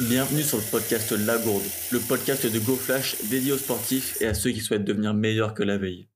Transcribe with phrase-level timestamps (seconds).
[0.00, 4.34] Bienvenue sur le podcast La Gourde, le podcast de GoFlash dédié aux sportifs et à
[4.34, 6.08] ceux qui souhaitent devenir meilleurs que la veille.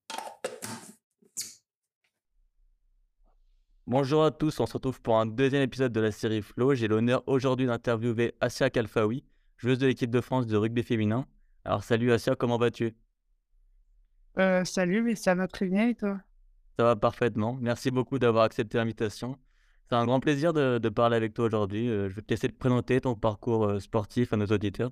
[3.86, 6.74] Bonjour à tous, on se retrouve pour un deuxième épisode de la série Flow.
[6.74, 9.24] J'ai l'honneur aujourd'hui d'interviewer Asia Kalfaoui,
[9.58, 11.26] joueuse de l'équipe de France de rugby féminin.
[11.64, 12.94] Alors salut Asia, comment vas-tu?
[14.38, 16.18] Euh, Salut, mais ça va très bien et toi?
[16.78, 17.58] Ça va parfaitement.
[17.60, 19.36] Merci beaucoup d'avoir accepté l'invitation.
[19.88, 21.88] C'est un grand plaisir de, parler avec toi aujourd'hui.
[21.88, 24.90] Euh, je vais te laisser te présenter ton parcours euh, sportif à nos auditeurs.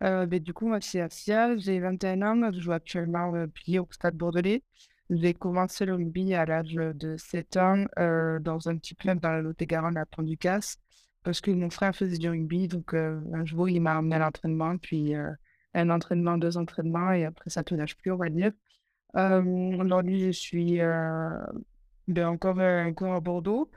[0.00, 4.16] Ben, du coup, moi, c'est Asia, j'ai 21 ans, je joue actuellement au au Stade
[4.16, 4.62] Bordelais.
[5.10, 9.30] J'ai commencé le rugby à l'âge de 7 ans euh, dans un petit club dans
[9.30, 10.78] la Lot-et-Garonne à Pont-du-Casse
[11.22, 12.68] parce que mon frère faisait du rugby.
[12.68, 15.30] Donc, euh, un jour, il m'a amené à l'entraînement, puis euh,
[15.74, 18.52] un entraînement, deux entraînements, et après, ça ne te lâche plus, on va dire.
[19.14, 20.80] Aujourd'hui, je suis
[22.08, 23.70] ben, encore, encore à Bordeaux.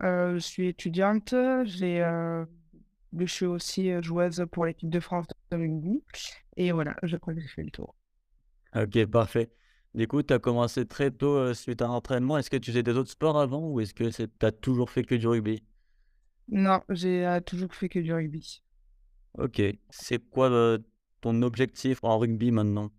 [0.00, 1.34] je suis étudiante.
[1.64, 2.00] J'ai,
[3.16, 6.02] je suis aussi joueuse pour l'équipe de France de rugby.
[6.56, 7.94] Et voilà, je crois que j'ai fait le tour.
[8.74, 9.50] Ok, parfait.
[9.94, 12.36] Du coup, tu as commencé très tôt euh, suite à un entraînement.
[12.36, 15.04] Est-ce que tu faisais des autres sports avant ou est-ce que tu as toujours fait
[15.04, 15.62] que du rugby?
[16.48, 18.62] Non, j'ai euh, toujours fait que du rugby.
[19.38, 19.62] Ok.
[19.90, 20.78] C'est quoi euh,
[21.20, 22.90] ton objectif en rugby maintenant?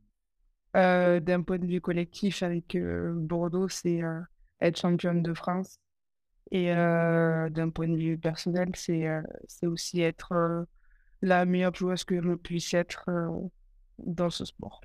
[0.73, 4.01] D'un point de vue collectif, avec Bordeaux, c'est
[4.61, 5.79] être championne de France.
[6.51, 9.07] Et d'un point de vue personnel, c'est
[9.47, 10.67] c'est aussi être
[11.21, 13.09] la meilleure joueuse que je puisse être
[13.97, 14.81] dans ce sport.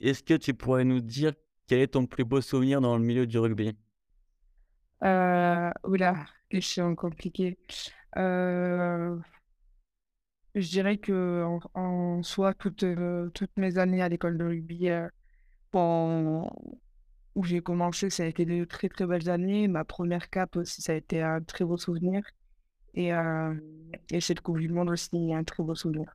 [0.00, 1.32] Est-ce que tu pourrais nous dire
[1.66, 3.76] quel est ton plus beau souvenir dans le milieu du rugby?
[5.02, 7.58] Euh, Oula, question compliquée.
[8.16, 9.16] Euh,
[10.54, 15.08] je dirais que en, soi, toutes, euh, toutes mes années à l'école de rugby, euh,
[17.34, 19.68] où j'ai commencé, ça a été de très très belles années.
[19.68, 22.22] Ma première cape aussi, ça a été un très beau souvenir.
[22.94, 23.10] Et,
[24.10, 26.14] et cette Coupe du Monde aussi, un très beau souvenir.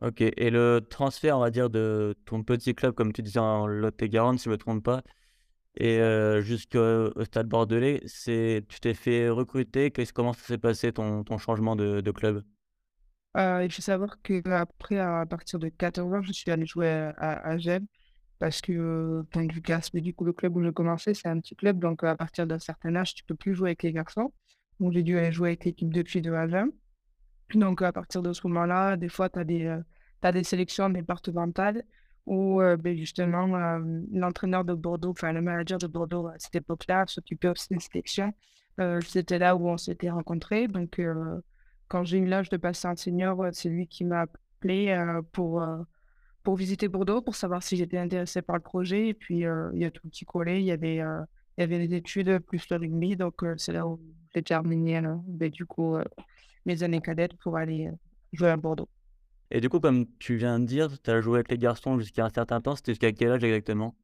[0.00, 3.66] Ok, et le transfert, on va dire, de ton petit club, comme tu disais en
[3.66, 5.02] Lot-et-Garonne, si je ne me trompe pas,
[5.76, 9.92] et euh, jusqu'au Stade Bordelais, c'est, tu t'es fait recruter.
[10.14, 12.44] Comment ça s'est passé ton, ton changement de, de club?
[13.36, 17.40] Euh, Il faut savoir qu'après, à partir de 14 ans, je suis allé jouer à,
[17.48, 17.86] à Gênes
[18.44, 22.04] parce que, Lucas, du coup, le club où je commençais, c'est un petit club, donc
[22.04, 24.34] à partir d'un certain âge, tu peux plus jouer avec les garçons.
[24.80, 26.68] Donc j'ai dû jouer avec l'équipe de filles de Agen.
[27.54, 29.74] Donc à partir de ce moment-là, des fois, tu as des.
[30.20, 31.84] As des sélections départementales
[32.26, 33.46] où ben, justement
[34.12, 38.34] l'entraîneur de Bordeaux, enfin le manager de Bordeaux à cette époque-là s'occupait aussi des sélections.
[39.06, 40.68] C'était là où on s'était rencontrés.
[40.68, 41.00] Donc
[41.88, 44.26] quand j'ai eu l'âge de passer en senior, c'est lui qui m'a
[44.60, 44.94] appelé
[45.32, 45.62] pour,
[46.44, 49.08] pour visiter Bordeaux, pour savoir si j'étais intéressé par le projet.
[49.08, 50.60] Et puis il y a tout qui collait.
[50.60, 53.16] Il y avait, il y avait les études plus le rugby.
[53.16, 53.98] Donc c'est là où
[54.34, 55.96] j'ai terminé ben, du coup
[56.66, 57.90] mes années cadettes pour aller
[58.32, 58.88] jouer à Bordeaux.
[59.50, 62.24] Et du coup, comme tu viens de dire, tu as joué avec les garçons jusqu'à
[62.24, 62.76] un certain temps.
[62.76, 63.94] C'était jusqu'à quel âge exactement?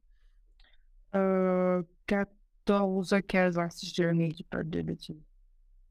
[1.15, 5.21] Euh, 14 à 15 ans, si je ne dis pas de bêtises.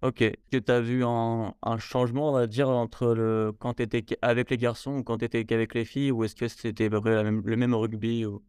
[0.03, 0.25] Ok.
[0.51, 4.57] Tu as vu un, changement, on va dire, entre le, quand tu étais avec les
[4.57, 8.25] garçons ou quand tu étais avec les filles Ou est-ce que c'était le même rugby
[8.25, 8.43] ou...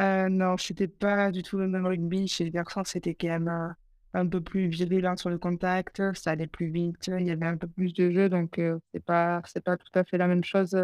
[0.00, 2.28] euh, Non, c'était pas du tout le même rugby.
[2.28, 3.74] Chez les garçons, c'était quand même
[4.14, 7.56] un peu plus virulent sur le contact, ça allait plus vite, il y avait un
[7.56, 10.76] peu plus de jeu, donc euh, c'est pas pas tout à fait la même chose.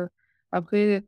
[0.52, 1.04] Après,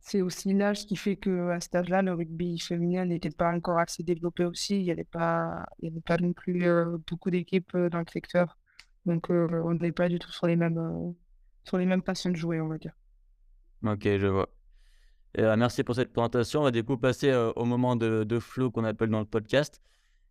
[0.00, 3.78] c'est aussi l'âge qui fait que à cet âge-là, le rugby féminin n'était pas encore
[3.78, 4.76] assez développé aussi.
[4.76, 8.00] Il n'y avait pas il y avait pas non plus euh, beaucoup d'équipes euh, dans
[8.00, 8.56] le secteur,
[9.06, 11.14] donc on n'est pas du tout sur les mêmes
[11.64, 12.92] sur les mêmes passions de jouer, on va dire.
[13.84, 14.48] Ok, je vois.
[15.36, 16.60] merci pour cette présentation.
[16.60, 19.80] On va du coup passer au moment de, de flow qu'on appelle dans le podcast.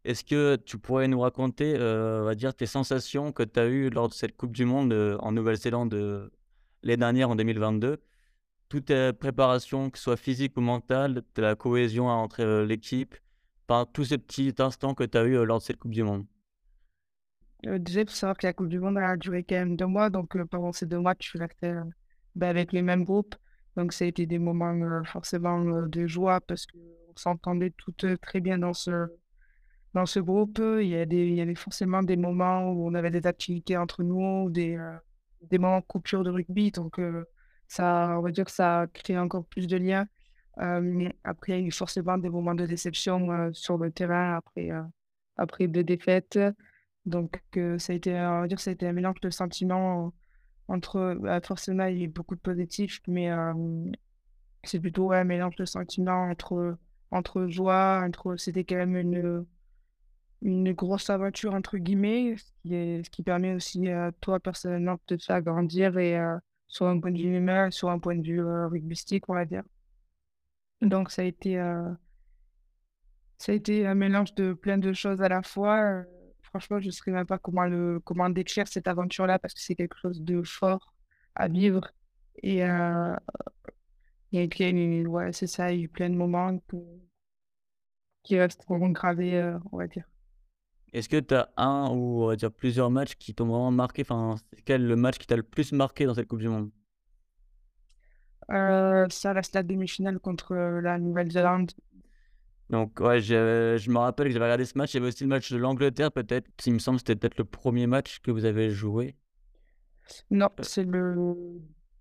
[0.07, 3.65] Est-ce que tu pourrais nous raconter, euh, on va dire, tes sensations que tu as
[3.65, 6.29] eues lors de cette Coupe du Monde euh, en Nouvelle-Zélande euh,
[6.81, 7.99] l'année dernière, en 2022
[8.69, 13.15] Toute tes préparations, que ce soit physique ou mentale, de la cohésion entre l'équipe,
[13.65, 16.25] par tous ces petits instants que tu as eu lors de cette Coupe du Monde
[17.63, 20.09] Déjà, il faut que la Coupe du Monde a duré quand même deux mois.
[20.09, 23.35] Donc, pendant ces deux mois, tu suis ben, avec les mêmes groupes.
[23.75, 28.57] Donc, ça a été des moments forcément de joie parce qu'on s'entendait toutes très bien
[28.57, 29.07] dans ce,
[29.93, 34.03] dans ce groupe, il y, avait forcément des moments où on avait des activités entre
[34.03, 34.95] nous, des, euh,
[35.49, 36.71] des moments de coupure de rugby.
[36.71, 37.23] Donc, euh,
[37.67, 40.07] ça, on va dire que ça a créé encore plus de liens.
[40.59, 44.69] Euh, après, il y a eu forcément des moments de déception sur le terrain après,
[45.37, 46.39] après des défaites.
[47.05, 47.41] Donc,
[47.77, 50.13] ça a été, on va dire, ça a été un mélange de sentiments
[50.67, 53.29] entre, bah, forcément, il y a eu beaucoup de positifs, mais
[54.63, 56.77] c'est plutôt un mélange de sentiments entre,
[57.11, 59.45] entre joie, entre, c'était quand même une
[60.41, 65.15] une grosse aventure entre guillemets, ce qui ce qui permet aussi à toi personnellement de
[65.15, 66.17] te faire grandir et
[66.67, 69.45] sur un point de vue humain, sur un point de vue, heu, rugbystique, on va
[69.45, 69.63] dire.
[70.81, 71.95] Donc ça a été, heu,
[73.37, 76.03] ça a été un mélange de plein de choses à la fois,
[76.41, 78.01] franchement, je ne saurais même pas comment le
[78.33, 80.93] décrire cette aventure-là parce que c'est quelque chose de fort
[81.35, 81.91] à vivre
[82.43, 83.15] et heu,
[84.31, 86.15] et puis il y a eu ouais, c'est ça, il y a eu plein de
[86.15, 86.77] moments que
[88.21, 90.05] qui resteront gravés, heu, on va dire.
[90.93, 94.01] Est-ce que tu as un ou on va dire plusieurs matchs qui t'ont vraiment marqué?
[94.03, 94.35] Enfin,
[94.65, 96.71] quel le match qui t'a le plus marqué dans cette coupe du monde?
[98.49, 101.71] Heu, ça reste la demi-finale contre, heu, la Nouvelle-Zélande.
[102.69, 104.93] Donc ouais, je je me rappelle que j'avais regardé ce match.
[104.93, 107.37] Il y avait aussi le match de l'Angleterre peut-être, il me semble, que c'était peut-être
[107.37, 109.15] le premier match que vous avez joué,
[110.31, 111.35] Non, heu, c'est le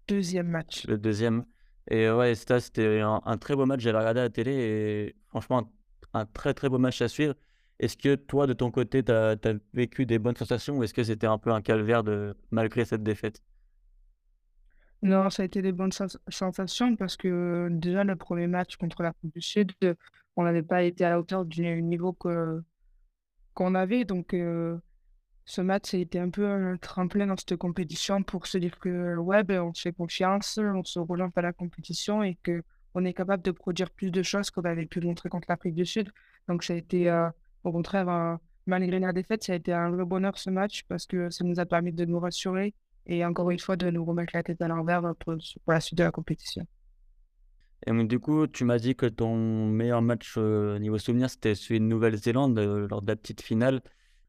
[0.06, 0.86] deuxième match.
[0.86, 1.44] le deuxième.
[1.90, 3.80] et ouais, ça, c'était un un très beau match.
[3.80, 5.70] J'avais regardé à la télé et franchement un
[6.20, 7.34] un très, très beau match à suivre.
[7.78, 9.36] Est-ce que toi, de ton côté, tu as
[9.74, 13.02] vécu des bonnes sensations ou est-ce que c'était un peu un calvaire de malgré cette
[13.02, 13.42] défaite?
[15.02, 19.02] Non, ça a été des bonnes sens sensations parce que, déjà, le premier match contre
[19.02, 19.72] l'Afrique du Sud,
[20.36, 22.62] on n'avait pas été à la hauteur du niveau que
[23.54, 24.80] qu'on avait donc heu,
[25.46, 29.16] ce match a été un peu un tremplin dans cette compétition pour se dire que,
[29.16, 33.14] ouais, ben, on se fait confiance, on se relance à la compétition et qu'on est
[33.14, 36.10] capable de produire plus de choses qu'on avait pu montrer contre l'Afrique du Sud.
[36.48, 37.28] Donc ça a été, heu,
[37.66, 38.36] au contraire, heu,
[38.66, 41.60] malgré la défaite, ça a été un vrai bonheur ce match parce que ça nous
[41.60, 42.74] a permis de nous rassurer
[43.06, 45.34] et encore une fois de nous remettre la tête à l'envers, heu, pour
[45.64, 46.66] pour la suite de la compétition.
[47.86, 49.36] Et donc du coup, tu m'as dit que ton
[49.68, 53.82] meilleur match, heu, niveau souvenir, c'était celui de Nouvelle-Zélande, heu, lors de la petite finale.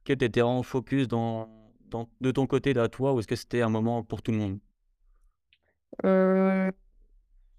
[0.05, 1.49] Que tu étais vraiment focus dans
[1.89, 4.37] dans de ton côté, là, toi, ou est-ce que c'était un moment pour tout le
[4.39, 4.59] monde?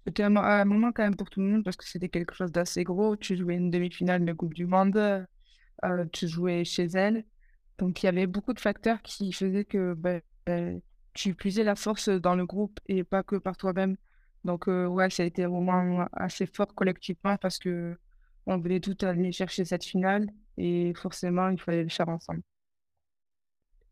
[0.05, 2.51] C'était un un moment quand même pour tout le monde parce que c'était quelque chose
[2.51, 3.15] d'assez gros.
[3.15, 4.97] Tu jouais une demi-finale de coupe du monde,
[5.85, 7.25] heu, tu jouais chez elle.
[7.79, 10.23] Donc il y avait beaucoup de facteurs qui faisaient que, beh,
[11.13, 13.97] tu puisais la force, dans le groupe et pas que par toi-même.
[14.45, 18.97] Donc heu, ouais, ça a été un moment assez fort collectivement parce qu'on voulait tout
[19.01, 20.27] aller chercher cette finale
[20.57, 22.41] et forcément, il fallait le faire ensemble.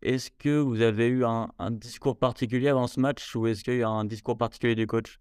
[0.01, 3.77] Est-ce que vous avez eu un un discours particulier avant ce match ou est-ce qu'il
[3.77, 5.19] y a un discours particulier du coach?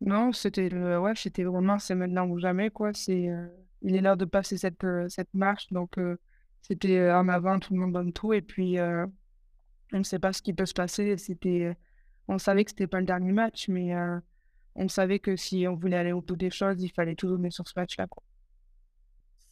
[0.00, 2.92] Non, c'était le ouais, c'était vraiment c'est maintenant ou jamais quoi.
[2.92, 3.50] C'est, heu,
[3.82, 6.18] il est l'heure de passer cette, heu, cette marche donc heu,
[6.62, 10.32] c'était, heu, en avant, tout le monde donne tout et puis, on ne sait pas
[10.32, 11.16] ce qui peut se passer.
[11.16, 11.76] C'était,
[12.28, 13.94] on savait que c'était pas le dernier match mais
[14.74, 17.50] on savait que si on voulait aller au bout des choses, il fallait tout donner
[17.50, 18.06] sur ce match-là.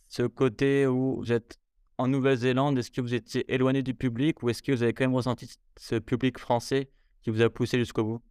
[0.09, 1.59] Ce côté où vous êtes
[1.99, 5.05] en Nouvelle-Zélande, est-ce que vous étiez éloigné du public ou est-ce que vous avez quand
[5.05, 5.49] même ressenti
[5.79, 6.91] ce public français
[7.23, 8.23] qui vous a poussé jusqu'au bout?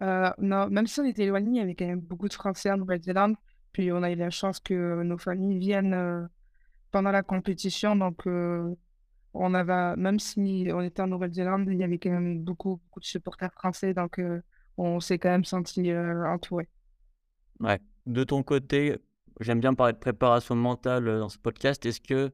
[0.00, 2.76] Non, même si on était éloignés, il y avait quand même beaucoup de Français en
[2.76, 3.36] Nouvelle-Zélande.
[3.74, 6.28] Puis on a eu la chance que nos familles viennent, heu,
[6.92, 8.76] pendant la compétition donc heu
[9.34, 13.00] On avait même si on était en Nouvelle-Zélande, il y avait quand même beaucoup, beaucoup
[13.00, 14.20] de supporters français, donc
[14.78, 16.68] on s'est quand même senti heu, entourés.
[17.60, 17.80] Ouais.
[18.06, 18.96] De ton côté,
[19.40, 21.84] j'aime bien parler de préparation mentale, dans ce podcast.
[21.86, 22.32] Est-ce que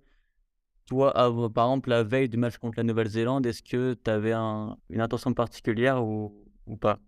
[0.86, 1.12] toi,
[1.54, 5.00] par exemple, la veille du match contre la Nouvelle-Zélande, est-ce que tu avais un une
[5.00, 6.34] intention particulière ou
[6.66, 6.98] ou pas?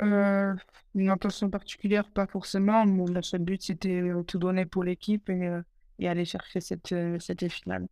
[0.00, 0.56] Heu,
[0.94, 2.86] une intention particulière, pas forcément.
[2.86, 5.64] Mon seul but, c'était, heu, tout donner pour l'équipe et heu
[5.98, 7.86] et aller chercher cette, cette finale.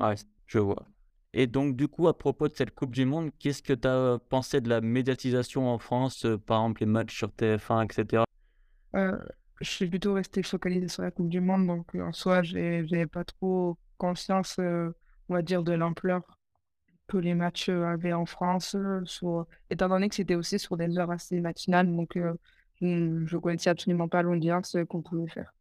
[0.00, 0.14] Ouais,
[0.46, 0.86] je vois.
[1.32, 4.18] Et donc du coup, à propos de cette coupe du monde, qu'est-ce que tu as
[4.28, 8.24] pensé de la médiatisation en France, par exemple les matchs sur TF1 et cetera?
[8.94, 9.18] Heu,
[9.60, 13.06] je suis plutôt resté focalisé sur la coupe du monde, donc en soi, j'ai j'avais
[13.06, 16.22] pas trop conscience, on va dire, de l'ampleur
[17.08, 21.10] que les matchs, avaient en France, sur étant donné que c'était aussi sur des heures
[21.10, 22.16] assez matinales, donc
[22.80, 25.52] je connaissais absolument pas l'audience, qu'on pouvait faire.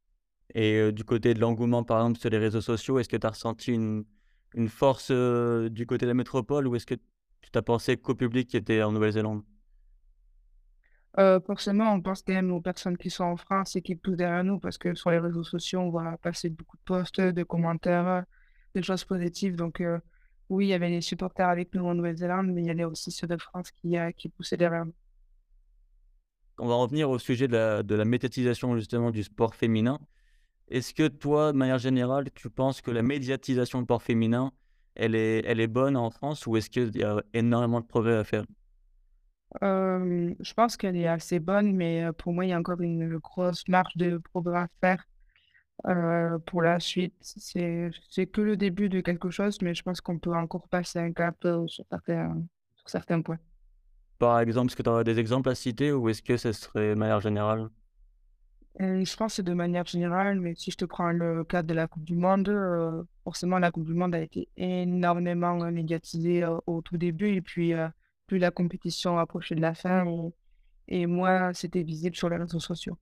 [0.53, 3.31] Et du côté de l'engouement, par exemple, sur les réseaux sociaux, est-ce que tu as
[3.31, 4.05] ressenti une
[4.55, 8.49] une force, du côté de la métropole ou est-ce que tu as pensé qu'au public
[8.49, 9.43] qui était en Nouvelle-Zélande?
[11.45, 14.43] Forcément, on pense quand même aux personnes qui sont en France et qui poussent derrière
[14.43, 18.23] nous parce que sur les réseaux sociaux, on voit passer beaucoup de posts, de commentaires,
[18.73, 19.83] des choses positives donc
[20.49, 23.11] oui, il y avait les supporters avec nous en Nouvelle-Zélande, mais il y avait aussi
[23.11, 24.93] ceux de France qui, qui poussaient derrière nous.
[26.59, 29.99] On va revenir au sujet de la de la médiatisation justement du sport féminin.
[30.69, 34.53] Est-ce que toi, de manière générale, tu penses que la médiatisation du sport féminin,
[34.95, 38.17] elle est elle est bonne en France ou est-ce qu'il y a énormément de progrès
[38.17, 38.45] à faire?
[39.61, 42.81] Hem, je pense qu'elle est assez bonne, mais heu, pour moi, il y a encore
[42.81, 45.05] une grosse marge de progrès à faire,
[45.87, 47.15] heu, pour la suite.
[47.21, 51.11] C'est que le début de quelque chose, mais je pense qu'on peut encore passer un
[51.13, 52.41] cap, heu, sur certains
[52.75, 53.39] sur certains points.
[54.19, 56.89] Par exemple, est-ce que tu aurais des exemples à citer ou est-ce que ce serait
[56.93, 57.69] de manière générale?
[58.79, 61.63] Heu, je pense que c'est de manière générale, mais si je te prends le cas
[61.63, 62.49] de la coupe du monde,
[63.23, 67.73] forcément la coupe du monde a été énormément, médiatisée, au tout début et puis,
[68.27, 70.33] plus la compétition approchait de la fin et
[70.89, 72.97] et moins c'était visible sur les réseaux sociaux.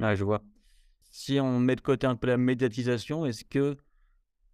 [0.00, 0.42] Ouais, je vois.
[1.10, 3.76] Si on met de côté un peu la médiatisation, est-ce que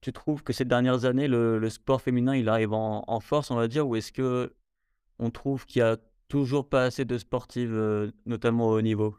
[0.01, 3.69] tu trouves que ces dernières années, le sport féminin, il arrive en force, on va
[3.69, 3.89] dire?
[3.89, 4.55] Ou est-ce que
[5.19, 5.99] on trouve qu'il y a
[6.29, 9.17] toujours pas assez de sportives, heu, notamment au haut niveau?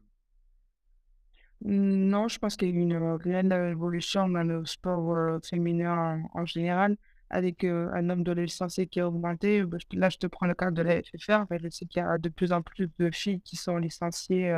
[1.61, 6.21] Non, je pense qu'il y a une, heu, réelle, heu, évolution dans le sport, féminin
[6.33, 6.97] en général,
[7.29, 9.63] avec, un nombre de licenciés qui a augmenté.
[9.63, 12.17] Bah, là, je te prends le cas de la FFR, je sais qu'il y a
[12.19, 14.53] de plus en plus de filles qui sont licenciées,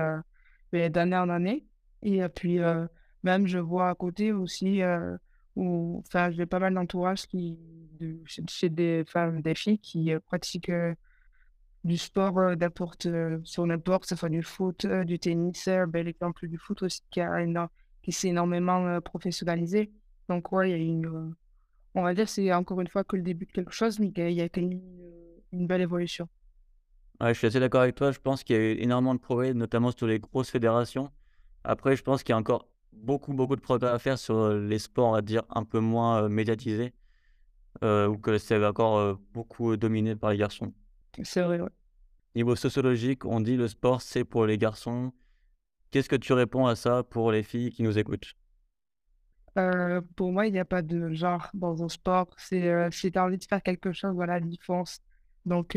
[0.73, 1.65] beh, d'année en année
[2.03, 2.59] et puis,
[3.23, 4.81] même je vois à côté aussi,
[5.55, 7.57] où enfin, j'ai pas mal d'entourage qui
[7.99, 10.71] de chez des femmes, des filles qui, pratiquent,
[11.83, 16.57] du sport, heu, sur n'importe, ce soit du foot, du tennis, heu, bel exemple du
[16.57, 17.69] foot aussi qui a
[18.01, 19.91] qui s'est énormément, professionnalisé.
[20.29, 21.35] Donc ouais, il y a une,
[21.95, 24.31] on va dire c'est encore une fois que le début de quelque chose, mais il
[24.31, 24.81] y a une,
[25.51, 26.27] une belle évolution.
[27.19, 28.11] Ouais, je suis assez d'accord avec toi.
[28.11, 31.11] Je pense qu'il y a eu énormément de progrès, notamment sur les grosses fédérations.
[31.63, 34.67] Après, je pense qu'il y a encore beaucoup, beaucoup de progrès à faire sur, heu,
[34.67, 36.93] les sports, on va dire, un peu moins, heu, médiatisés,
[37.83, 40.73] heu, ou que c'est encore, beaucoup, dominé par les garçons.
[41.23, 41.69] C'est vrai, ouais.
[42.33, 45.11] Niveau sociologique, on dit: «Le sport, c'est pour les garçons».
[45.91, 48.35] Qu'est-ce que tu réponds à ça pour les filles qui nous écoutent?
[50.15, 52.29] Pour moi, il y a pas de genre dans un sport.
[52.37, 54.99] C'est, heu, si tu as envie de faire quelque chose, voilà, y fonce.
[55.45, 55.75] Donc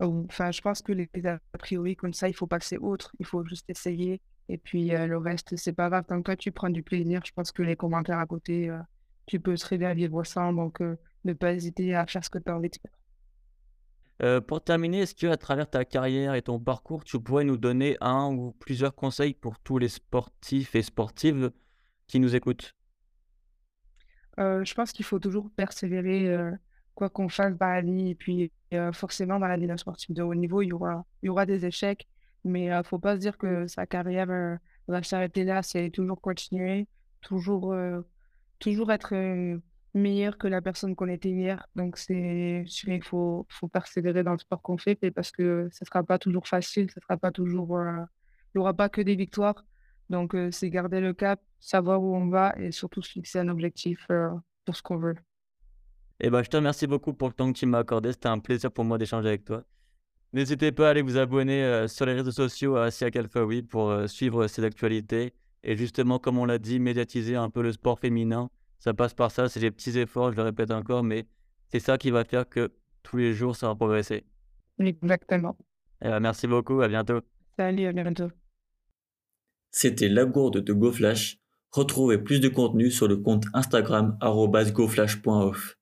[0.00, 3.44] enfin, je pense que les a priori comme ça, il faut passer outre, il faut
[3.46, 4.20] juste essayer
[4.52, 6.04] et puis, heu, le reste, c'est pas grave.
[6.06, 8.80] Tant que toi, tu prends du plaisir, je pense que les commentaires à côté, heu,
[9.26, 12.38] tu peux très bien vivre sans donc heu, ne pas hésiter à faire ce que
[12.38, 12.92] tu as envie de faire.
[14.46, 17.96] Pour terminer, est-ce que à travers ta carrière et ton parcours, tu pourrais nous donner
[18.00, 21.50] un ou plusieurs conseils pour tous les sportifs et sportives
[22.06, 22.72] qui nous écoutent?
[24.38, 26.36] Je pense qu'il faut toujours persévérer,
[26.94, 28.52] quoi qu'on fasse dans la vie et puis,
[28.92, 31.46] forcément dans la vie d'un sportif de haut niveau, il y aura il y aura
[31.46, 32.08] des échecs,
[32.44, 34.58] mais heu, faut pas se dire que sa carrière,
[34.88, 35.62] va s'arrêter là.
[35.62, 36.88] C'est toujours continuer,
[37.20, 38.04] toujours, heu,
[38.58, 39.62] toujours être, heu,
[39.94, 41.66] meilleur que la personne qu'on était hier.
[41.76, 45.68] Donc c'est sûr, il faut faut persévérer dans le sport qu'on fait et parce que
[45.72, 49.16] ce sera pas toujours facile, ce sera pas toujours, il y aura pas que des
[49.16, 49.64] victoires.
[50.10, 54.06] Donc, c'est garder le cap, savoir où on va et surtout se fixer un objectif,
[54.10, 54.30] heu,
[54.64, 55.14] pour ce qu'on veut.
[56.20, 58.12] Eh ben, je te remercie beaucoup pour le temps que tu m'as accordé.
[58.12, 59.64] C'était un plaisir pour moi d'échanger avec toi.
[60.32, 63.90] N'hésitez pas à aller vous abonner, heu, sur les réseaux sociaux à Siak Alphaoui pour,
[63.90, 67.98] heu, suivre ses actualités et justement, comme on l'a dit, médiatiser un peu le sport
[67.98, 68.48] féminin.
[68.78, 71.26] Ça passe par ça, c'est des petits efforts, je le répète encore, mais
[71.68, 72.72] c'est ça qui va faire que
[73.02, 74.24] tous les jours, ça va progresser.
[74.78, 75.56] Exactement.
[76.00, 77.20] Eh ben, merci beaucoup, à bientôt.
[77.56, 78.28] Salut, à bientôt.
[79.70, 81.38] C'était la gourde de GoFlash.
[81.70, 85.78] Retrouvez plus de contenu sur le compte Instagram goflash.off.